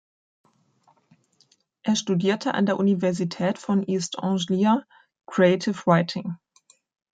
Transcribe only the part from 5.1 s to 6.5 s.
"Creative Writing".